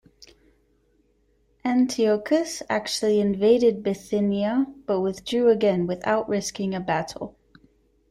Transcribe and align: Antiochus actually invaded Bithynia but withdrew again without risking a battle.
Antiochus 1.63 2.63
actually 2.69 3.19
invaded 3.19 3.83
Bithynia 3.83 4.65
but 4.87 4.99
withdrew 4.99 5.49
again 5.51 5.85
without 5.85 6.27
risking 6.27 6.73
a 6.73 6.79
battle. 6.79 7.37